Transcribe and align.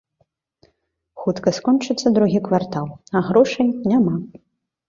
Хутка 1.25 1.53
скончыцца 1.57 2.07
другі 2.17 2.39
квартал, 2.47 2.87
а 3.17 3.25
грошай 3.29 3.67
няма. 3.93 4.15